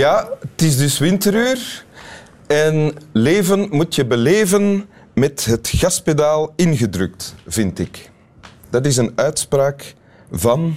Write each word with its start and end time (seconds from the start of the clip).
Ja, 0.00 0.28
het 0.40 0.62
is 0.62 0.76
dus 0.76 0.98
winteruur. 0.98 1.84
En 2.46 2.92
leven 3.12 3.68
moet 3.70 3.94
je 3.94 4.06
beleven 4.06 4.88
met 5.14 5.44
het 5.44 5.68
gaspedaal 5.68 6.52
ingedrukt, 6.56 7.34
vind 7.46 7.78
ik. 7.78 8.10
Dat 8.70 8.86
is 8.86 8.96
een 8.96 9.12
uitspraak 9.14 9.94
van... 10.30 10.76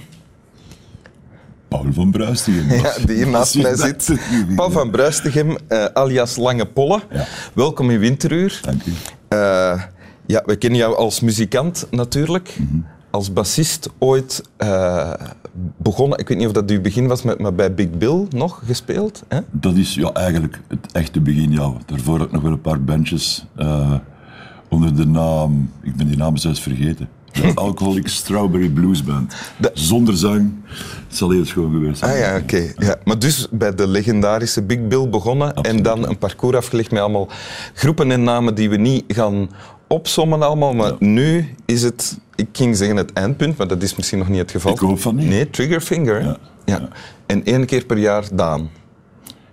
Paul 1.68 1.86
van 1.92 2.10
Bruistigem. 2.10 2.70
Ja, 2.70 2.94
die 3.06 3.16
hier 3.16 3.28
naast 3.28 3.54
mij 3.62 3.76
zit. 3.76 4.10
Paul 4.56 4.70
van 4.70 4.90
Bruistigem, 4.90 5.56
uh, 5.68 5.84
alias 5.84 6.36
Lange 6.36 6.66
Polle. 6.66 7.00
Ja. 7.10 7.26
Welkom 7.54 7.90
in 7.90 7.98
Winteruur. 7.98 8.60
Dank 8.62 8.82
u. 8.84 8.90
Uh, 8.90 9.82
ja, 10.26 10.42
we 10.46 10.56
kennen 10.56 10.78
jou 10.78 10.96
als 10.96 11.20
muzikant 11.20 11.86
natuurlijk. 11.90 12.56
Als 13.14 13.32
bassist 13.32 13.88
ooit 13.98 14.42
uh, 14.58 15.12
begonnen, 15.76 16.18
ik 16.18 16.28
weet 16.28 16.38
niet 16.38 16.46
of 16.46 16.52
dat 16.52 16.70
uw 16.70 16.80
begin 16.80 17.06
was, 17.06 17.22
maar, 17.22 17.40
maar 17.40 17.54
bij 17.54 17.74
Big 17.74 17.90
Bill 17.90 18.26
nog 18.30 18.62
gespeeld. 18.66 19.22
Hè? 19.28 19.40
Dat 19.50 19.74
is 19.74 19.94
ja, 19.94 20.12
eigenlijk 20.12 20.60
het 20.68 20.92
echte 20.92 21.20
begin, 21.20 21.52
ja. 21.52 21.72
Daarvoor 21.86 22.18
had 22.18 22.26
ik 22.26 22.32
nog 22.32 22.42
wel 22.42 22.52
een 22.52 22.60
paar 22.60 22.82
bandjes 22.84 23.46
onder 24.68 24.96
de 24.96 25.06
naam, 25.06 25.70
ik 25.82 25.96
ben 25.96 26.06
die 26.06 26.16
naam 26.16 26.36
zelfs 26.36 26.60
vergeten. 26.60 27.08
De 27.32 27.52
Alcoholic 27.64 28.08
Strawberry 28.08 28.68
Blues 28.68 29.04
Band. 29.04 29.34
De- 29.56 29.70
Zonder 29.74 30.16
zang. 30.16 30.52
Het 31.08 31.16
zal 31.16 31.30
heel 31.30 31.44
schoon 31.44 31.72
geweest 31.72 31.98
zijn. 31.98 32.10
Ah 32.12 32.18
ja, 32.18 32.36
oké. 32.36 32.72
Ja. 32.76 32.96
Maar 33.04 33.18
dus 33.18 33.48
bij 33.50 33.74
de 33.74 33.86
legendarische 33.86 34.62
Big 34.62 34.86
Bill 34.88 35.08
begonnen 35.08 35.54
en 35.54 35.82
dan 35.82 36.08
een 36.08 36.18
parcours 36.18 36.56
afgelegd 36.56 36.90
met 36.90 37.00
allemaal 37.00 37.28
groepen 37.74 38.10
en 38.10 38.22
namen 38.22 38.54
die 38.54 38.70
we 38.70 38.76
niet 38.76 39.04
gaan 39.08 39.48
opsommen 39.88 40.42
allemaal. 40.42 40.72
Maar 40.74 40.92
nu 40.98 41.54
is 41.64 41.82
het, 41.82 42.18
ik 42.36 42.48
ging 42.52 42.76
zeggen 42.76 42.96
het 42.96 43.12
eindpunt, 43.12 43.56
maar 43.56 43.68
dat 43.68 43.82
is 43.82 43.96
misschien 43.96 44.18
nog 44.18 44.28
niet 44.28 44.38
het 44.38 44.50
geval. 44.50 44.72
Ik 44.72 44.78
hoop 44.78 45.00
van 45.00 45.14
niet. 45.16 45.28
Nee, 45.28 45.50
Triggerfinger. 45.50 46.22
Ja. 46.22 46.36
Ja. 46.64 46.88
En 47.26 47.44
één 47.44 47.66
keer 47.66 47.84
per 47.84 47.98
jaar 47.98 48.24
Daan. 48.34 48.68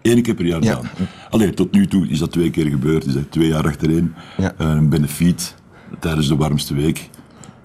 Eén 0.02 0.22
keer 0.22 0.34
per 0.36 0.46
jaar 0.46 0.64
Ja. 0.64 0.76
gedaan. 0.76 0.92
Allee, 1.30 1.54
tot 1.54 1.72
nu 1.72 1.88
toe 1.88 2.08
is 2.08 2.20
dat 2.20 2.32
twee 2.32 2.50
keer 2.50 2.66
gebeurd. 2.66 3.06
Is 3.06 3.14
dat 3.14 3.32
twee 3.32 3.48
jaar 3.48 3.66
achtereen. 3.68 4.14
Ja. 4.38 4.54
Eh, 4.58 4.68
Een 4.70 4.90
benefiet 4.90 5.56
tijdens 6.00 6.28
de 6.28 6.36
warmste 6.36 6.74
week. 6.74 7.10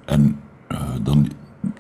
En 0.05 0.39
eh, 0.69 0.81
dan... 1.03 1.31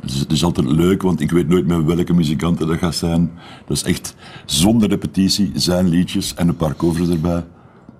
Het 0.00 0.32
is 0.32 0.44
altijd 0.44 0.66
leuk, 0.70 1.02
want 1.02 1.20
ik 1.20 1.30
weet 1.30 1.48
nooit 1.48 1.66
met 1.66 1.84
welke 1.84 2.12
muzikanten 2.14 2.66
dat 2.66 2.78
gaat 2.78 2.94
zijn. 2.94 3.30
Dat 3.66 3.76
is 3.76 3.82
echt 3.82 4.14
zonder 4.44 4.88
repetitie, 4.88 5.50
zijn 5.54 5.88
liedjes 5.88 6.34
en 6.34 6.48
een 6.48 6.56
paar 6.56 6.76
covers 6.76 7.08
erbij. 7.08 7.44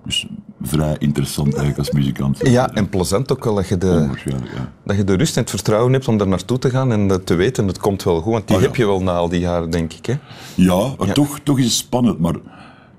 Dus 0.05 0.27
vrij 0.61 0.95
interessant 0.99 1.47
eigenlijk 1.47 1.77
als 1.77 1.91
muzikant. 1.91 2.39
Ja, 2.47 2.73
en 2.73 2.89
plezant 2.89 3.31
ook 3.31 3.43
wel 3.43 3.55
dat 3.55 3.67
je 3.67 3.77
de, 3.77 4.09
ja. 4.25 4.71
dat 4.85 4.97
je 4.97 5.03
de 5.03 5.13
rust 5.13 5.35
en 5.35 5.41
het 5.41 5.49
vertrouwen 5.49 5.93
hebt 5.93 6.07
om 6.07 6.17
daar 6.17 6.27
naartoe 6.27 6.59
te 6.59 6.69
gaan 6.69 6.91
en 6.91 7.07
dat 7.07 7.25
te 7.25 7.35
weten, 7.35 7.67
het 7.67 7.77
komt 7.77 8.03
wel 8.03 8.21
goed. 8.21 8.31
Want 8.31 8.47
die 8.47 8.57
ja. 8.57 8.63
heb 8.63 8.75
je 8.75 8.85
wel 8.85 9.01
na 9.03 9.11
al 9.13 9.29
die 9.29 9.39
jaren, 9.39 9.69
denk 9.69 9.93
ik. 9.93 10.05
Hè? 10.05 10.13
Ja, 10.55 10.93
maar 10.97 11.13
Toch, 11.13 11.39
toch 11.43 11.57
is 11.57 11.63
het 11.63 11.73
spannend, 11.73 12.19
maar... 12.19 12.35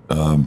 ehm, 0.07 0.41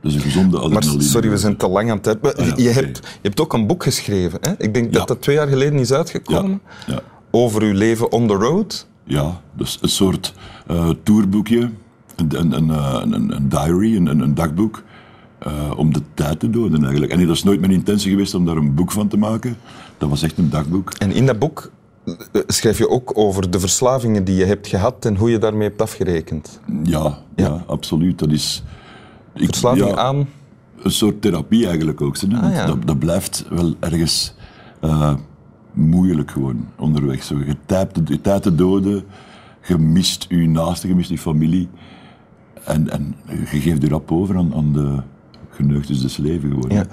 dat 0.00 0.10
is 0.10 0.14
een 0.14 0.20
gezonde 0.20 0.56
Maar 0.56 0.66
adrenaline. 0.66 1.02
sorry, 1.02 1.30
we 1.30 1.36
zijn 1.36 1.56
te 1.56 1.68
lang 1.68 1.90
aan 1.90 1.96
het 1.96 2.06
hebben. 2.06 2.36
Ah 2.36 2.56
je, 2.56 2.68
hebt, 2.68 2.96
je 2.96 3.18
hebt 3.22 3.40
ook 3.40 3.52
een 3.52 3.66
boek 3.66 3.82
geschreven. 3.82 4.38
Hè? 4.42 4.52
Ik 4.58 4.74
denk 4.74 4.92
dat 4.92 5.08
dat 5.08 5.22
twee 5.22 5.36
jaar 5.36 5.48
geleden 5.48 5.78
is 5.78 5.92
uitgekomen. 5.92 6.60
Over 7.30 7.62
uw 7.62 7.72
leven 7.72 8.12
on 8.12 8.26
the 8.26 8.34
road. 8.34 8.86
Ja, 9.04 9.40
dus 9.56 9.78
een 9.80 9.88
soort 9.88 10.34
eh 10.66 10.90
tourboekje, 11.02 11.70
een, 12.16 12.38
een, 12.38 12.52
een, 12.52 12.70
eh, 12.70 13.00
een, 13.02 13.34
een 13.36 13.48
diary, 13.48 13.96
een, 13.96 14.06
een, 14.06 14.20
een 14.20 14.34
dagboek, 14.34 14.82
eh, 15.38 15.72
om 15.76 15.92
de 15.92 16.00
tijd 16.14 16.40
te 16.40 16.50
doden 16.50 16.80
eigenlijk. 16.82 17.12
En 17.12 17.26
dat 17.26 17.36
is 17.36 17.42
nooit 17.42 17.60
mijn 17.60 17.72
intentie 17.72 18.10
geweest 18.10 18.34
om 18.34 18.44
daar 18.44 18.56
een 18.56 18.74
boek 18.74 18.92
van 18.92 19.08
te 19.08 19.16
maken. 19.16 19.56
Dat 19.98 20.08
was 20.08 20.22
echt 20.22 20.38
een 20.38 20.50
dagboek. 20.50 20.92
En 20.92 21.12
in 21.12 21.26
dat 21.26 21.38
boek 21.38 21.70
eh, 22.04 22.42
schrijf 22.46 22.78
je 22.78 22.88
ook 22.88 23.12
over 23.14 23.50
de 23.50 23.60
verslavingen 23.60 24.24
die 24.24 24.34
je 24.36 24.44
hebt 24.44 24.66
gehad 24.66 25.04
en 25.04 25.16
hoe 25.16 25.30
je 25.30 25.38
daarmee 25.38 25.68
hebt 25.68 25.82
afgerekend. 25.82 26.60
Ja, 26.82 27.18
ja. 27.36 27.64
absoluut. 27.66 28.18
Dat 28.18 28.30
is... 28.32 28.62
ik- 29.34 29.44
Verslaving 29.44 29.88
ja, 29.88 29.96
aan. 29.96 30.28
Een 30.82 30.90
soort 30.90 31.22
therapie 31.22 31.66
eigenlijk 31.66 32.00
ook. 32.00 32.20
want 32.20 32.54
ja. 32.54 32.66
dat, 32.66 32.86
dat 32.86 32.98
blijft 32.98 33.44
wel 33.50 33.74
ergens 33.80 34.34
eh, 34.80 35.14
moeilijk 35.72 36.30
gewoon 36.30 36.66
onderweg. 36.78 37.22
Zo. 37.22 37.38
Je 37.38 37.56
tijd 37.66 38.00
je 38.04 38.20
tijd 38.20 38.42
te 38.42 38.54
doden, 38.54 39.04
je 39.66 39.78
mist 39.78 40.26
je 40.28 40.48
naaste, 40.48 40.88
je 40.88 40.94
mist 40.94 41.10
je 41.10 41.18
familie. 41.18 41.68
En, 42.64 42.90
en 42.90 43.14
je 43.28 43.60
geeft 43.60 43.82
je 43.82 43.88
rap 43.88 44.12
over 44.12 44.36
aan, 44.36 44.54
aan 44.54 44.72
de 44.72 45.02
geneugtes 45.64 46.00
des 46.00 46.16
leven 46.16 46.48
gewoon. 46.50 46.70
Ja. 46.70 46.84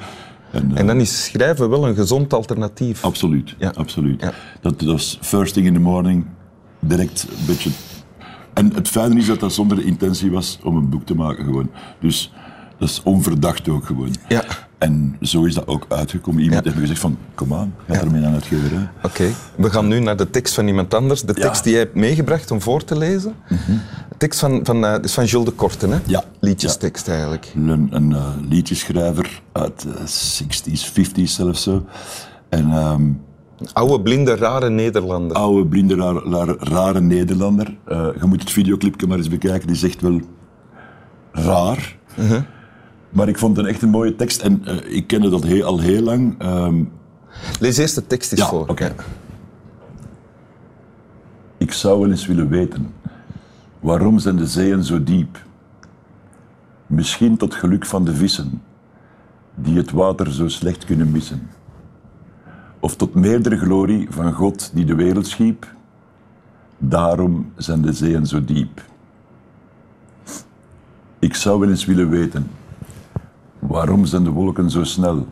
En, 0.51 0.71
eh, 0.73 0.79
En 0.79 0.87
dan 0.87 0.99
is 0.99 1.23
schrijven 1.25 1.69
wel 1.69 1.87
een 1.87 1.95
gezond 1.95 2.33
alternatief. 2.33 3.03
Absoluut, 3.03 3.55
Ja. 3.57 3.71
absoluut. 3.75 4.21
Ja. 4.21 4.33
Dat, 4.61 4.79
dat 4.79 4.89
was 4.89 5.17
first 5.21 5.53
thing 5.53 5.67
in 5.67 5.73
the 5.73 5.79
morning, 5.79 6.25
direct 6.79 7.27
een 7.29 7.45
beetje... 7.45 7.69
En 8.53 8.73
het 8.73 8.87
fijne 8.87 9.15
is 9.17 9.25
dat 9.25 9.39
dat 9.39 9.53
zonder 9.53 9.77
de 9.77 9.83
intentie 9.83 10.31
was 10.31 10.59
om 10.63 10.75
een 10.75 10.89
boek 10.89 11.05
te 11.05 11.15
maken 11.15 11.45
gewoon. 11.45 11.69
Dus 11.99 12.33
dat 12.77 12.89
is 12.89 13.01
onverdacht 13.03 13.69
ook 13.69 13.85
gewoon. 13.85 14.15
Ja. 14.27 14.43
En 14.77 15.17
zo 15.21 15.43
is 15.43 15.53
dat 15.53 15.67
ook 15.67 15.85
uitgekomen. 15.89 16.41
Iemand 16.43 16.63
Ja. 16.63 16.69
heeft 16.69 16.81
gezegd 16.81 16.99
van, 16.99 17.17
kom 17.35 17.53
aan, 17.53 17.73
ga 17.87 17.93
ermee 18.01 18.21
naar 18.21 18.31
het 18.33 18.41
uitgeverij. 18.51 18.89
Oké, 19.03 19.25
we 19.57 19.69
gaan 19.69 19.87
nu 19.87 19.99
naar 19.99 20.17
de 20.17 20.29
tekst 20.29 20.53
van 20.53 20.67
iemand 20.67 20.93
anders. 20.93 21.21
De 21.21 21.33
tekst 21.33 21.63
die 21.63 21.71
jij 21.73 21.81
hebt 21.81 21.95
meegebracht 21.95 22.51
om 22.51 22.61
voor 22.61 22.83
te 22.83 22.97
lezen. 22.97 23.33
De 23.47 24.04
tekst 24.17 24.39
van, 24.39 24.59
van, 24.63 24.85
eh, 24.85 24.95
is 25.03 25.13
van 25.13 25.25
Jules 25.25 25.45
de 25.45 25.51
Korten, 25.51 25.91
hè? 25.91 25.99
Ja. 26.05 26.23
Liedjestekst 26.39 27.07
eigenlijk. 27.07 27.51
Een, 27.55 27.87
een 27.91 28.13
eh, 28.13 28.27
liedjeschrijver 28.49 29.41
uit 29.51 29.81
de 29.81 29.93
60s, 30.43 30.91
50s 30.91 31.23
zelfs 31.23 31.63
zo. 31.63 31.85
En 32.49 32.71
ehm, 32.71 33.11
Oude, 33.73 34.01
blinde, 34.01 34.35
rare 34.35 34.69
Nederlander. 34.69 35.37
oude, 35.37 35.67
blinde, 35.67 35.95
rare, 35.95 36.21
rare, 36.29 36.55
rare 36.59 37.01
Nederlander. 37.01 37.77
Eh, 37.85 38.07
je 38.19 38.25
moet 38.25 38.39
het 38.41 38.51
videoclipje 38.51 39.07
maar 39.07 39.17
eens 39.17 39.29
bekijken, 39.29 39.67
die 39.67 39.75
is 39.75 39.83
echt 39.83 40.01
wel 40.01 40.21
raar. 41.31 41.97
Maar 43.09 43.27
ik 43.27 43.37
vond 43.37 43.57
het 43.57 43.65
een 43.65 43.71
echt 43.71 43.81
een 43.81 43.89
mooie 43.89 44.15
tekst 44.15 44.41
en 44.41 44.63
ik 44.87 45.07
kende 45.07 45.29
dat 45.29 45.43
heel, 45.43 45.63
al 45.63 45.79
heel 45.79 46.01
lang. 46.01 46.35
Ehm, 46.37 46.83
Lees 47.59 47.77
eerst 47.77 47.95
de 47.95 48.07
tekst 48.07 48.31
eens 48.31 48.41
ja, 48.41 48.47
voor. 48.47 48.67
oké. 48.67 48.95
Ik 51.57 51.71
zou 51.71 51.99
wel 51.99 52.09
eens 52.09 52.25
willen 52.25 52.49
weten, 52.49 52.93
waarom 53.85 54.19
zijn 54.19 54.35
de 54.35 54.47
zeeën 54.47 54.83
zo 54.83 55.03
diep? 55.03 55.45
Misschien 56.87 57.37
tot 57.37 57.53
geluk 57.53 57.85
van 57.85 58.05
de 58.05 58.15
vissen, 58.15 58.61
die 59.55 59.77
het 59.77 59.91
water 59.91 60.31
zo 60.31 60.47
slecht 60.47 60.85
kunnen 60.85 61.11
missen. 61.11 61.49
Of 62.79 62.95
tot 62.95 63.13
meerdere 63.13 63.57
glorie 63.57 64.07
van 64.09 64.33
God 64.33 64.71
die 64.73 64.85
de 64.85 64.95
wereld 64.95 65.27
schiep. 65.27 65.73
Daarom 66.77 67.51
zijn 67.55 67.81
de 67.81 67.93
zeeën 67.93 68.25
zo 68.25 68.43
diep. 68.43 68.85
Ik 71.19 71.35
zou 71.35 71.59
wel 71.59 71.69
eens 71.69 71.85
willen 71.85 72.09
weten, 72.09 72.51
waarom 73.59 74.05
zijn 74.05 74.23
de 74.23 74.29
wolken 74.29 74.69
zo 74.69 74.83
snel? 74.83 75.27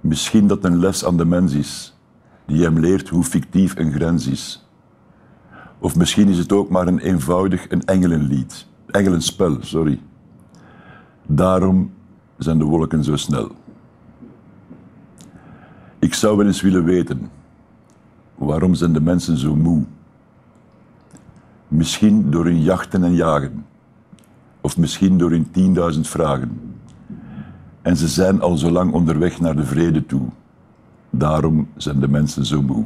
Misschien 0.00 0.46
dat 0.46 0.64
een 0.64 0.78
les 0.78 1.04
aan 1.04 1.16
de 1.16 1.24
mens 1.24 1.52
is, 1.52 1.96
die 2.44 2.62
hem 2.62 2.78
leert 2.78 3.08
hoe 3.08 3.24
fictief 3.24 3.76
een 3.76 3.92
grens 3.92 4.26
is. 4.26 4.65
Of 5.86 5.96
misschien 5.96 6.28
is 6.28 6.38
het 6.38 6.52
ook 6.52 6.68
maar 6.68 6.86
een 6.86 6.98
eenvoudig 6.98 7.70
een 7.70 7.84
engelenlied, 7.84 8.66
engelenspel, 8.86 9.56
sorry. 9.60 10.00
Daarom 11.26 11.90
zijn 12.38 12.58
de 12.58 12.64
wolken 12.64 13.04
zo 13.04 13.16
snel. 13.16 13.50
Ik 15.98 16.14
zou 16.14 16.36
wel 16.36 16.46
eens 16.46 16.60
willen 16.60 16.84
weten, 16.84 17.30
waarom 18.34 18.74
zijn 18.74 18.92
de 18.92 19.00
mensen 19.00 19.38
zo 19.38 19.56
moe? 19.56 19.84
Misschien 21.68 22.30
door 22.30 22.44
hun 22.44 22.62
jachten 22.62 23.04
en 23.04 23.14
jagen, 23.14 23.66
of 24.60 24.76
misschien 24.76 25.18
door 25.18 25.30
hun 25.30 25.50
tienduizend 25.50 26.08
vragen. 26.08 26.60
En 27.82 27.96
ze 27.96 28.08
zijn 28.08 28.40
al 28.40 28.56
zo 28.56 28.70
lang 28.70 28.92
onderweg 28.92 29.40
naar 29.40 29.56
de 29.56 29.64
vrede 29.64 30.06
toe. 30.06 30.28
Daarom 31.10 31.68
zijn 31.76 32.00
de 32.00 32.08
mensen 32.08 32.44
zo 32.44 32.62
moe. 32.62 32.84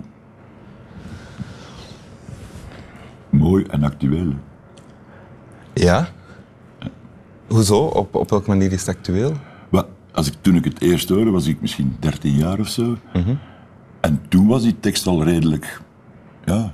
Mooi 3.40 3.64
en 3.64 3.82
actueel. 3.82 4.32
Ja? 5.74 6.08
Hoezo? 7.46 7.84
Op, 7.84 8.14
op 8.14 8.30
welke 8.30 8.48
manier 8.48 8.72
is 8.72 8.86
het 8.86 8.96
actueel? 8.96 9.32
Wel, 9.68 9.88
als 10.12 10.26
ik, 10.26 10.34
toen 10.40 10.54
ik 10.54 10.64
het 10.64 10.80
eerst 10.80 11.08
hoorde, 11.08 11.30
was 11.30 11.46
ik 11.46 11.60
misschien 11.60 11.96
13 11.98 12.32
jaar 12.32 12.58
of 12.58 12.68
zo. 12.68 12.96
En 14.00 14.20
toen 14.28 14.46
was 14.46 14.62
die 14.62 14.80
tekst 14.80 15.06
al 15.06 15.24
redelijk. 15.24 15.80
Ja. 16.44 16.72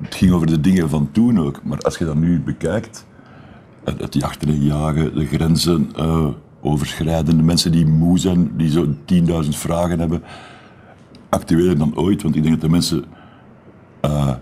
Het 0.00 0.14
ging 0.14 0.32
over 0.32 0.46
de 0.46 0.60
dingen 0.60 0.88
van 0.88 1.08
toen 1.12 1.40
ook. 1.40 1.60
Maar 1.64 1.78
als 1.78 1.98
je 1.98 2.04
dat 2.04 2.16
nu 2.16 2.40
bekijkt, 2.40 3.06
het, 3.84 4.00
het 4.00 4.14
jachten 4.14 4.48
en 4.48 4.62
jagen, 4.62 5.14
de 5.14 5.26
grenzen 5.26 5.90
eh, 5.96 6.28
overschrijden, 6.60 7.36
de 7.36 7.42
mensen 7.42 7.72
die 7.72 7.86
moe 7.86 8.18
zijn, 8.18 8.56
die 8.56 8.70
zo 8.70 8.86
10.000 8.86 9.48
vragen 9.48 9.98
hebben. 9.98 10.22
Actueler 11.28 11.78
dan 11.78 11.96
ooit, 11.96 12.22
want 12.22 12.36
ik 12.36 12.42
denk 12.42 12.54
dat 12.54 12.64
de 12.64 12.70
mensen 12.70 13.04
eh, 14.00 14.34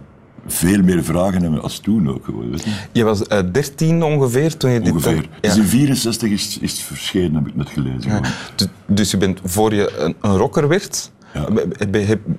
veel 0.46 0.82
meer 0.82 1.04
vragen 1.04 1.42
hebben 1.42 1.62
als 1.62 1.78
toen 1.78 2.08
ook 2.08 2.24
gewoon. 2.24 2.50
Weet 2.50 2.64
je? 2.64 2.70
Je 2.92 3.04
was 3.04 3.26
eh 3.26 3.38
13 3.52 4.02
ongeveer 4.02 4.56
toen 4.56 4.70
je 4.70 4.80
dit... 4.80 4.92
Ongeveer. 4.92 5.14
Ja. 5.22 5.28
Dus 5.40 5.56
in 5.56 5.64
64 5.64 6.30
is, 6.30 6.58
is 6.58 6.72
het 6.72 6.80
verschenen, 6.80 7.34
heb 7.34 7.46
ik 7.46 7.56
net 7.56 7.68
gelezen. 7.68 8.02
gewoon. 8.02 8.24
Du- 8.56 8.66
Dus 8.86 9.10
je 9.10 9.16
bent, 9.16 9.40
voor 9.44 9.74
je 9.74 9.96
een, 9.98 10.14
een 10.20 10.36
rocker 10.36 10.68
werd, 10.68 11.12
Ja. 11.34 11.46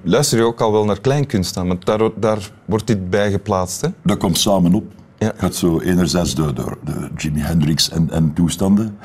luister 0.03 0.37
je 0.37 0.43
ook 0.43 0.61
al 0.61 0.71
wel 0.71 0.85
naar 0.85 0.99
kleinkunst 1.01 1.57
aan, 1.57 1.67
want 1.67 1.85
daar, 1.85 2.09
daar 2.19 2.51
wordt 2.65 2.87
dit 2.87 3.09
bij 3.09 3.31
geplaatst. 3.31 3.81
Hè? 3.81 3.87
Dat 4.03 4.17
kwam 4.17 4.35
samen 4.35 4.73
op. 4.73 4.85
Ja. 5.17 5.33
Gaat 5.37 5.55
zo 5.55 5.79
enerzijds 5.79 6.35
door, 6.35 6.53
door 6.53 6.77
de 6.83 7.09
Jimi 7.17 7.39
Hendrix 7.39 7.89
en, 7.89 8.09
en 8.11 8.33
toestanden. 8.33 8.97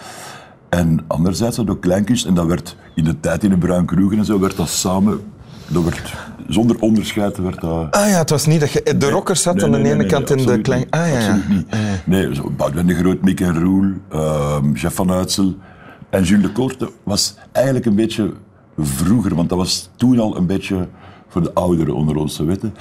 En 0.68 1.00
anderzijds 1.06 1.56
had 1.56 1.70
ook 1.70 1.80
kleinkunst. 1.80 2.26
En 2.26 2.34
dat 2.34 2.46
werd 2.46 2.76
in 2.94 3.04
de 3.04 3.20
tijd 3.20 3.44
in 3.44 3.50
de 3.50 3.58
Bruin 3.58 3.84
Kroegen 3.86 4.18
en 4.18 4.24
zo, 4.24 4.38
werd 4.40 4.56
dat 4.56 4.68
samen... 4.68 5.20
Dat 5.72 5.82
werd, 5.84 6.14
zonder 6.48 6.78
onderscheid 6.80 7.38
werd 7.38 7.60
dat... 7.60 7.90
Ah 7.90 8.08
ja, 8.08 8.18
het 8.18 8.30
was 8.30 8.46
niet 8.46 8.60
dat 8.60 8.72
je... 8.72 8.96
De 8.98 9.10
rockers 9.10 9.42
zaten 9.42 9.74
aan 9.74 9.82
de 9.82 9.90
ene 9.90 10.06
kant 10.06 10.30
en 10.30 10.46
de 10.46 10.60
klein... 10.60 10.86
Ah 10.90 11.08
ja, 11.08 11.18
ja. 11.18 11.40
Niet. 11.48 11.66
Nee, 12.04 12.34
zo 12.34 12.52
de 12.86 12.94
Groot, 12.94 13.22
Mick 13.22 13.40
en 13.40 13.62
Roel, 13.62 13.92
ehm, 14.08 14.72
Jeff 14.72 14.94
van 14.94 15.10
Uitsel. 15.10 15.54
En 16.10 16.22
Jules 16.22 16.42
de 16.42 16.52
Korte 16.52 16.90
was 17.02 17.34
eigenlijk 17.52 17.86
een 17.86 17.94
beetje 17.94 18.32
vroeger, 18.78 19.34
want 19.34 19.48
dat 19.48 19.58
was 19.58 19.90
toen 19.96 20.18
al 20.18 20.36
een 20.36 20.46
beetje 20.46 20.88
voor 21.28 21.42
de 21.42 21.54
ouderen 21.54 21.94
onder 21.94 22.16
ons, 22.16 22.34
zo 22.34 22.44
weten. 22.44 22.74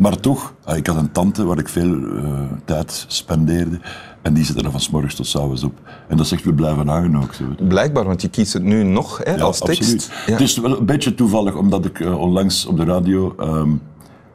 Maar 0.00 0.20
toch, 0.20 0.54
ah, 0.64 0.76
ik 0.76 0.86
had 0.86 0.96
een 0.96 1.12
tante 1.12 1.44
waar 1.44 1.58
ik 1.58 1.68
veel 1.68 1.94
eh, 2.16 2.42
tijd 2.64 3.04
spendeerde. 3.08 3.80
En 4.22 4.34
die 4.34 4.44
zette 4.44 4.62
er 4.64 4.70
van 4.70 4.80
s 4.80 4.90
morgens 4.90 5.14
tot 5.14 5.26
s 5.26 5.36
avonds 5.36 5.62
op. 5.62 5.78
En 6.08 6.16
dat 6.16 6.32
echt 6.32 6.44
weer 6.44 6.54
blijven 6.54 6.88
hangen 6.88 7.16
ook. 7.16 7.34
Zo. 7.34 7.44
Blijkbaar, 7.68 8.04
want 8.04 8.22
je 8.22 8.28
kiest 8.28 8.52
het 8.52 8.62
nu 8.62 8.82
nog 8.82 9.20
hè, 9.24 9.34
Ja, 9.34 9.42
als 9.42 9.58
tekst. 9.58 9.80
absoluut. 9.80 10.10
Ja. 10.26 10.32
Het 10.32 10.40
is 10.40 10.56
wel 10.58 10.78
een 10.78 10.86
beetje 10.86 11.14
toevallig, 11.14 11.54
omdat 11.54 11.84
ik 11.84 12.00
eh, 12.00 12.18
onlangs 12.18 12.66
op 12.66 12.76
de 12.76 12.84
radio 12.84 13.34
ehm, 13.38 13.70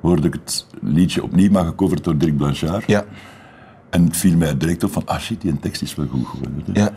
hoorde 0.02 0.28
ik 0.28 0.34
het 0.34 0.66
liedje 0.82 1.24
opnieuw, 1.24 1.52
maar 1.52 1.66
gecoverd 1.66 2.04
door 2.04 2.18
Dirk 2.18 2.38
Blanchard. 2.38 2.84
ja. 2.88 3.06
En 3.90 4.04
het 4.06 4.18
viel 4.18 4.38
mij 4.38 4.58
direct 4.58 4.84
op 4.84 4.92
van, 4.92 5.06
ah 5.06 5.20
shit, 5.20 5.42
die 5.42 5.60
tekst 5.60 5.82
is 5.82 5.96
wel 5.96 6.08
goed 6.08 6.26
geworden. 6.28 6.64
ja. 6.74 6.92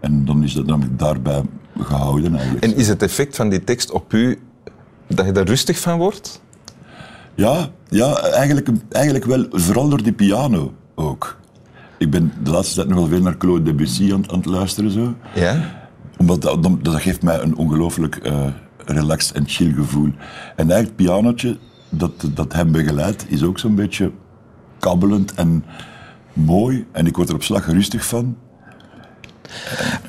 En 0.00 0.24
dan 0.24 0.42
is 0.42 0.52
dat 0.52 0.66
namelijk 0.66 0.98
daarbij 0.98 1.42
gehouden 1.78 2.34
eigenlijk. 2.34 2.64
En 2.64 2.76
is 2.76 2.88
het 2.88 3.02
effect 3.02 3.36
van 3.36 3.48
die 3.48 3.64
tekst 3.64 3.90
op 3.90 4.12
u 4.12 4.38
dat 5.06 5.26
je 5.26 5.32
daar 5.32 5.46
rustig 5.46 5.78
van 5.78 5.98
wordt? 5.98 6.42
Ja, 7.34 7.68
ja 7.88 8.16
eigenlijk, 8.16 8.68
eigenlijk 8.90 9.24
wel, 9.24 9.46
vooral 9.50 9.88
door 9.88 10.02
die 10.02 10.12
piano 10.12 10.74
ook. 10.94 11.36
Ik 11.98 12.10
ben 12.10 12.32
de 12.42 12.50
laatste 12.50 12.74
tijd 12.74 12.88
nogal 12.88 13.06
veel 13.06 13.20
naar 13.20 13.36
Claude 13.36 13.62
Debussy 13.62 14.12
aan, 14.12 14.30
aan 14.30 14.36
het 14.36 14.46
luisteren. 14.46 14.90
Zo. 14.90 15.14
Ja. 15.34 15.82
Omdat 16.16 16.42
dat, 16.42 16.84
dat, 16.84 16.94
geeft 16.94 17.22
mij 17.22 17.40
een 17.40 17.56
ongelooflijk 17.56 18.16
eh, 18.16 18.46
relaxed 18.84 19.36
en 19.36 19.48
chill 19.48 19.72
gevoel. 19.72 20.10
En 20.56 20.70
eigenlijk 20.70 20.86
het 20.86 20.96
pianotje 20.96 21.58
dat, 21.88 22.12
dat 22.34 22.52
hem 22.52 22.72
begeleidt, 22.72 23.24
is 23.28 23.42
ook 23.42 23.58
zo'n 23.58 23.74
beetje 23.74 24.12
kabbelend 24.78 25.34
en 25.34 25.64
mooi. 26.32 26.86
En 26.92 27.06
ik 27.06 27.16
word 27.16 27.28
er 27.28 27.34
op 27.34 27.42
slag 27.42 27.66
rustig 27.66 28.06
van. 28.06 28.36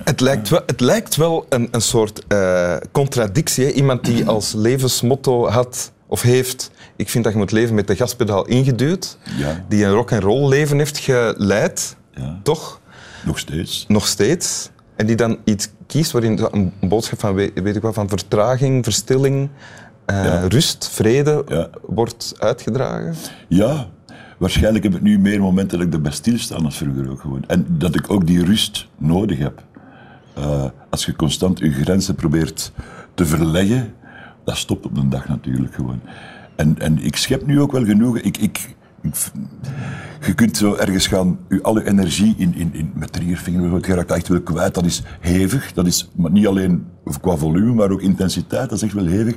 Het 0.04 0.20
lijkt 0.20 0.50
wel, 0.50 0.62
het 0.66 0.80
lijkt 0.80 1.16
wel 1.16 1.46
een, 1.50 1.68
een 1.72 1.82
soort 1.82 2.28
eh, 2.28 2.76
contradictie. 2.92 3.66
Hè? 3.66 3.72
Iemand 3.72 4.06
die 4.06 4.26
als 4.26 4.54
levensmotto 4.54 5.48
had 5.48 5.92
of 6.08 6.22
heeft... 6.22 6.72
Ik 6.96 7.10
vind 7.10 7.24
dat 7.24 7.34
je 7.34 7.40
moet 7.40 7.52
leven 7.52 7.76
met 7.76 7.88
de 7.88 7.96
gaspedaal 7.96 8.46
ingeduwd. 8.48 9.18
Ja. 9.38 9.66
Die 9.68 9.86
een 9.86 9.92
rock-and-roll 9.92 10.48
leven 10.50 10.78
heeft 10.78 10.98
geleid. 10.98 11.96
Ja. 12.14 12.40
Toch? 12.44 12.80
Nog 13.26 13.40
steeds. 13.40 13.86
Nog 13.88 14.08
steeds. 14.08 14.70
En 14.96 15.06
die 15.06 15.16
dan 15.16 15.38
iets 15.44 15.70
kiest 15.88 16.12
waarin 16.12 16.40
een 16.52 16.74
boodschap 16.82 17.20
van, 17.20 17.34
weet, 17.34 17.76
ik 17.76 17.82
wat, 17.82 17.94
van 17.94 18.10
vertraging, 18.10 18.84
verstilling, 18.84 19.50
eh, 20.06 20.24
Ja. 20.24 20.48
rust, 20.48 20.90
vrede 20.90 21.70
wordt 21.86 22.34
uitgedragen. 22.40 23.16
Ja, 23.48 23.88
waarschijnlijk 24.38 24.84
heb 24.84 24.96
ik 24.96 25.02
nu 25.02 25.20
meer 25.20 25.40
momenten 25.42 25.78
dat 25.78 25.88
ik 25.88 25.94
erbij 25.94 26.12
stilsta 26.12 26.56
als 26.56 26.78
vroeger 26.78 27.10
ook 27.12 27.22
gewoon. 27.22 27.44
En 27.48 27.66
dat 27.70 27.96
ik 27.96 28.12
ook 28.12 28.28
die 28.28 28.46
rust 28.46 28.88
nodig 28.98 29.38
heb. 29.38 29.64
Eh, 30.34 30.64
als 30.90 31.06
je 31.06 31.16
constant 31.16 31.60
je 31.60 31.72
grenzen 31.72 32.16
probeert 32.16 32.72
te 33.14 33.26
verleggen, 33.26 33.94
dat 34.46 34.58
stopt 34.58 34.86
op 34.86 34.98
een 34.98 35.10
dag 35.10 35.28
natuurlijk 35.28 35.74
gewoon. 35.74 36.02
En, 36.56 36.80
en 36.80 37.00
ik 37.00 37.16
schep 37.16 37.46
nu 37.46 37.62
ook 37.62 37.72
wel 37.72 37.86
genoeg. 37.86 38.18
Ik, 38.18 38.38
ik, 38.38 38.76
je 40.22 40.34
kunt 40.36 40.58
zo 40.58 40.76
ergens 40.76 41.08
gaan, 41.08 41.40
je, 41.50 41.62
al 41.62 41.78
je 41.78 41.88
energie 41.88 42.36
in, 42.38 42.56
in, 42.56 42.70
in 42.74 42.92
met 42.94 43.14
triggervinger 43.14 43.88
je 43.88 43.94
raakt 43.94 44.12
echt 44.12 44.28
wel 44.28 44.42
kwijt. 44.42 44.74
Dat 44.74 44.86
is 44.86 45.04
hevig. 45.20 45.74
Dat 45.74 45.86
is 45.86 46.10
niet 46.16 46.48
alleen 46.48 46.86
qua 47.22 47.36
volume, 47.36 47.74
maar 47.74 47.92
ook 47.92 48.02
intensiteit. 48.02 48.70
Dat 48.70 48.78
is 48.78 48.84
echt 48.84 48.94
wel 48.94 49.06
hevig. 49.06 49.36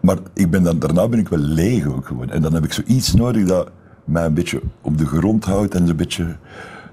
Maar 0.00 0.18
ik 0.34 0.50
ben 0.50 0.62
dan, 0.62 0.78
daarna 0.78 1.08
ben 1.08 1.18
ik 1.18 1.28
wel 1.28 1.38
leeg 1.38 1.86
ook 1.86 2.06
gewoon. 2.06 2.30
En 2.30 2.42
dan 2.42 2.54
heb 2.54 2.64
ik 2.64 2.72
zoiets 2.72 3.14
nodig 3.14 3.46
dat 3.46 3.70
mij 4.04 4.24
een 4.24 4.34
beetje 4.34 4.60
op 4.80 4.98
de 4.98 5.06
grond 5.06 5.44
houdt 5.44 5.74
en 5.74 5.88
een 5.88 5.96
beetje... 5.96 6.36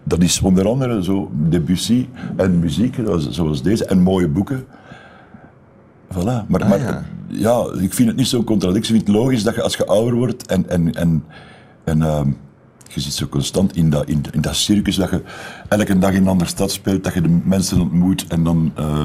Dat 0.04 0.22
is 0.22 0.42
onder 0.42 0.68
andere 0.68 1.04
zo 1.04 1.32
Debussy 1.34 2.08
en 2.36 2.60
muziek, 2.60 2.96
zoals 3.18 3.62
deze, 3.62 3.86
en 3.86 4.00
mooie 4.00 4.28
boeken. 4.28 4.66
Voilà. 6.14 6.48
Maar, 6.48 6.68
maar 6.68 6.80
ja. 6.80 7.04
ja. 7.28 7.66
ik 7.80 7.94
vind 7.94 8.08
het 8.08 8.18
niet 8.18 8.28
zo'n 8.28 8.44
contradictie. 8.44 8.96
Ik 8.96 9.02
vind 9.02 9.08
het 9.08 9.18
logisch 9.18 9.44
dat 9.44 9.56
je 9.56 9.62
als 9.62 9.76
je 9.76 9.86
ouder 9.86 10.14
wordt 10.14 10.46
en, 10.48 10.70
en, 10.70 10.94
en, 10.94 11.24
en 11.84 12.02
ehm, 12.02 12.30
je 12.88 13.00
zit 13.00 13.14
zo 13.14 13.28
constant 13.28 13.76
in 13.76 13.90
dat, 13.90 14.08
in, 14.08 14.24
in 14.32 14.42
dat 14.42 14.56
circus, 14.56 14.96
dat 14.96 15.10
je 15.10 15.22
elke 15.70 15.98
dag 15.98 16.12
in 16.12 16.22
een 16.22 16.28
andere 16.28 16.50
stad 16.50 16.72
speelt, 16.72 17.04
dat 17.04 17.14
je 17.14 17.22
de 17.22 17.40
mensen 17.44 17.82
ontmoet 17.82 18.28
en 18.28 18.44
dan 18.44 18.72
eh, 18.76 19.04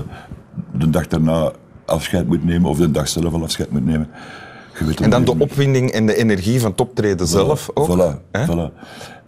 de 0.73 0.91
dag 0.91 1.07
daarna 1.07 1.53
afscheid 1.85 2.27
moet 2.27 2.45
nemen 2.45 2.71
of 2.71 2.79
de 2.79 2.91
dag 2.91 3.09
zelf 3.09 3.33
al 3.33 3.43
afscheid 3.43 3.71
moet 3.71 3.85
nemen. 3.85 4.09
En 5.01 5.11
dan 5.11 5.25
de 5.25 5.39
opwinding 5.39 5.91
en 5.91 6.07
de 6.07 6.17
energie 6.17 6.61
van 6.61 6.71
het 6.71 6.81
optreden 6.81 7.27
zelf 7.27 7.71
ook. 7.75 7.87
Voilà, 7.89 8.31
hè? 8.33 8.45
voilà. 8.47 8.73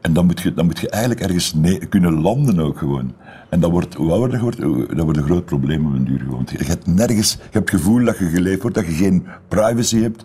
En 0.01 0.13
dan 0.13 0.27
moet, 0.27 0.41
je, 0.41 0.55
dan 0.55 0.67
moet 0.67 0.79
je 0.79 0.89
eigenlijk 0.91 1.23
ergens 1.23 1.55
ne- 1.55 1.79
kunnen 1.89 2.21
landen 2.21 2.59
ook 2.61 2.79
gewoon. 2.79 3.13
En 3.49 3.61
dat 3.61 3.71
wordt, 3.71 3.93
je 3.93 4.39
wordt, 4.41 4.59
hoe- 4.63 4.87
dat 4.95 5.05
wordt 5.05 5.19
een 5.19 5.25
groot 5.25 5.45
probleem 5.45 5.87
op 5.87 5.93
een 5.93 6.05
duur 6.05 6.19
gewoon. 6.21 6.47
Je 6.59 6.65
hebt 6.65 6.87
nergens, 6.87 7.33
je 7.33 7.39
hebt 7.51 7.71
het 7.71 7.81
gevoel 7.81 8.05
dat 8.05 8.19
je 8.19 8.25
geleefd 8.29 8.61
wordt, 8.63 8.77
dat 8.77 8.87
je 8.87 8.93
geen 8.93 9.27
privacy 9.49 10.01
hebt. 10.01 10.25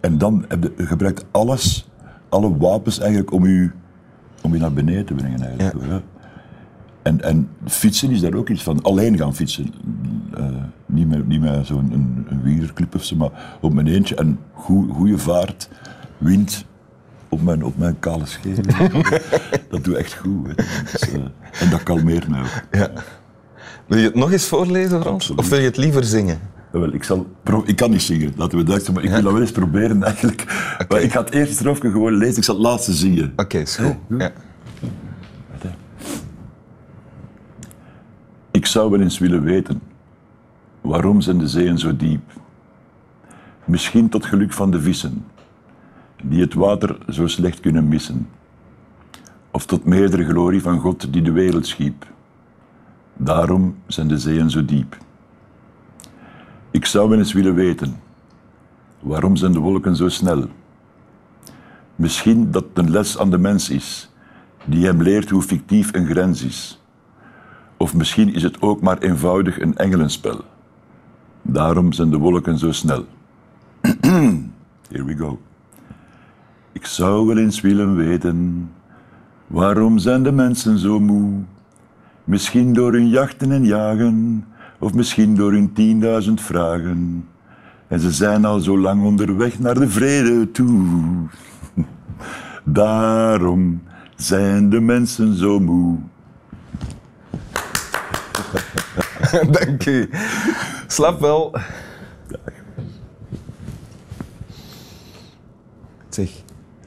En 0.00 0.18
dan 0.18 0.44
heb 0.48 0.62
je, 0.62 0.72
je 0.76 0.86
gebruikt 0.86 1.24
alles, 1.30 1.88
alle 2.28 2.56
wapens 2.56 2.98
eigenlijk 2.98 3.32
om 3.32 3.46
je, 3.46 3.70
om 4.42 4.52
je 4.52 4.58
naar 4.60 4.72
beneden 4.72 5.04
te 5.04 5.14
brengen 5.14 5.40
eigenlijk. 5.58 5.90
Ja. 5.90 6.02
En, 7.02 7.20
en 7.22 7.48
fietsen 7.66 8.10
is 8.10 8.20
daar 8.20 8.34
ook 8.34 8.48
iets 8.48 8.62
van. 8.62 8.82
Alleen 8.82 9.16
gaan 9.18 9.34
fietsen. 9.34 9.66
Eh, 10.34 10.44
niet 10.86 11.08
met, 11.08 11.28
niet 11.28 11.40
met 11.40 11.66
zo'n 11.66 12.25
wielerclub 12.46 12.94
of 12.94 13.04
zo, 13.04 13.16
maar 13.16 13.58
op 13.60 13.72
mijn 13.72 13.86
eentje. 13.86 14.14
En 14.14 14.38
goede 14.54 15.18
vaart, 15.18 15.68
wind 16.18 16.64
op 17.28 17.42
mijn, 17.42 17.64
op 17.64 17.78
mijn 17.78 17.98
kale 17.98 18.26
schenen. 18.26 18.64
dat 19.70 19.84
doet 19.84 19.94
echt 19.94 20.14
goed. 20.14 20.56
Dus, 20.92 21.00
eh, 21.00 21.14
en 21.60 21.70
dat 21.70 21.82
kalmeert 21.82 22.28
mij 22.28 22.40
ook. 22.40 22.62
Ja. 22.70 22.90
Wil 23.86 23.98
je 23.98 24.04
het 24.04 24.14
nog 24.14 24.32
eens 24.32 24.46
voorlezen, 24.46 25.00
Frans? 25.00 25.30
Of 25.30 25.48
wil 25.48 25.58
je 25.58 25.64
het 25.64 25.76
liever 25.76 26.04
zingen? 26.04 26.40
Jawel, 26.72 26.92
ik, 26.92 27.04
zal 27.04 27.26
ik 27.64 27.76
kan 27.76 27.90
niet 27.90 28.02
zingen, 28.02 28.32
laten 28.36 28.58
we 28.58 28.64
duidelijk 28.64 28.94
maar 28.94 29.04
ik 29.04 29.10
wil 29.10 29.22
dat 29.22 29.32
wel 29.32 29.40
eens 29.40 29.52
proberen 29.52 30.02
eigenlijk. 30.02 30.44
Maar 30.88 31.02
ik 31.02 31.12
ga 31.12 31.20
het 31.20 31.30
eerste 31.30 31.54
stroofje 31.54 31.90
gewoon 31.90 32.12
lezen, 32.12 32.36
ik 32.36 32.44
zal 32.44 32.54
het 32.54 32.64
laatste 32.64 32.92
zingen. 32.92 33.32
Oké, 33.36 33.58
is 33.58 33.76
goed. 33.76 33.94
Ja. 34.18 34.32
Ik 38.50 38.66
zou 38.66 38.90
wel 38.90 39.00
eens 39.00 39.18
willen 39.18 39.42
weten, 39.42 39.80
waarom 40.86 41.20
zijn 41.20 41.38
de 41.38 41.48
zeeën 41.48 41.78
zo 41.78 41.96
diep? 41.96 42.32
Misschien 43.64 44.08
tot 44.08 44.24
geluk 44.24 44.52
van 44.52 44.70
de 44.70 44.80
vissen, 44.80 45.24
die 46.22 46.40
het 46.40 46.54
water 46.54 46.98
zo 47.08 47.26
slecht 47.26 47.60
kunnen 47.60 47.88
missen. 47.88 48.28
Of 49.50 49.66
tot 49.66 49.84
meerdere 49.84 50.24
glorie 50.24 50.62
van 50.62 50.78
God 50.78 51.12
die 51.12 51.22
de 51.22 51.32
wereld 51.32 51.66
schiep. 51.66 52.06
Daarom 53.16 53.76
zijn 53.86 54.08
de 54.08 54.18
zeeën 54.18 54.50
zo 54.50 54.64
diep. 54.64 54.96
Ik 56.70 56.84
zou 56.84 57.08
wel 57.08 57.18
eens 57.18 57.32
willen 57.32 57.54
weten, 57.54 58.00
waarom 59.00 59.36
zijn 59.36 59.52
de 59.52 59.58
wolken 59.58 59.96
zo 59.96 60.08
snel? 60.08 60.44
Misschien 61.96 62.50
dat 62.50 62.64
het 62.64 62.78
een 62.78 62.90
les 62.90 63.18
aan 63.18 63.30
de 63.30 63.38
mens 63.38 63.70
is, 63.70 64.10
die 64.64 64.86
hem 64.86 65.02
leert 65.02 65.30
hoe 65.30 65.42
fictief 65.42 65.94
een 65.94 66.06
grens 66.06 66.42
is. 66.42 66.82
Of 67.76 67.94
misschien 67.94 68.34
is 68.34 68.42
het 68.42 68.62
ook 68.62 68.80
maar 68.80 68.98
eenvoudig 68.98 69.60
een 69.60 69.76
engelenspel. 69.76 70.44
Daarom 71.48 71.92
zijn 71.92 72.10
de 72.10 72.16
wolken 72.16 72.58
zo 72.58 72.72
snel. 72.72 73.04
Here 74.90 75.04
we 75.04 75.16
go. 75.16 75.38
Ik 76.72 76.86
zou 76.86 77.26
wel 77.26 77.38
eens 77.38 77.60
willen 77.60 77.96
weten, 77.96 78.70
waarom 79.46 79.98
zijn 79.98 80.22
de 80.22 80.32
mensen 80.32 80.78
zo 80.78 81.00
moe? 81.00 81.32
Misschien 82.24 82.72
door 82.72 82.92
hun 82.92 83.08
jachten 83.08 83.52
en 83.52 83.64
jagen, 83.64 84.44
of 84.78 84.94
misschien 84.94 85.34
door 85.34 85.52
hun 85.52 85.72
tienduizend 85.72 86.40
vragen. 86.40 87.28
En 87.88 88.00
ze 88.00 88.10
zijn 88.10 88.44
al 88.44 88.60
zo 88.60 88.78
lang 88.78 89.04
onderweg 89.04 89.58
naar 89.58 89.74
de 89.74 89.88
vrede 89.88 90.50
toe. 90.50 90.84
Daarom 92.64 93.82
zijn 94.16 94.70
de 94.70 94.80
mensen 94.80 95.34
zo 95.34 95.60
moe. 95.60 95.98
Dank 99.60 99.86
u. 99.86 100.08
Slap 100.86 101.20
wel. 101.20 101.54
Zeg, 106.08 106.30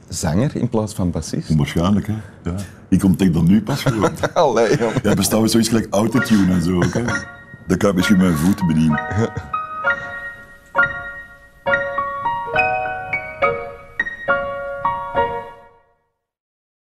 zanger 0.08 0.56
in 0.56 0.68
plaats 0.68 0.94
van 0.94 1.10
bassist? 1.10 1.54
Waarschijnlijk, 1.54 2.06
hè. 2.06 2.14
Ja. 2.42 2.54
Ik 2.88 3.04
ontdek 3.04 3.32
dat 3.32 3.42
nu 3.42 3.62
pas 3.62 3.82
gewoon. 3.82 4.10
Allee, 4.34 4.78
jongen. 4.78 5.00
Ja, 5.02 5.14
bestaat 5.14 5.40
met 5.40 5.50
zoiets 5.50 5.68
gelijk 5.68 5.86
autotune 5.90 6.52
en 6.52 6.62
zo 6.62 6.74
ook, 6.76 6.94
hè. 6.94 7.04
Dan 7.66 7.78
kan 7.78 7.90
ik 7.90 7.96
misschien 7.96 8.16
mijn 8.16 8.36
voeten 8.36 8.66
bedienen. 8.66 9.00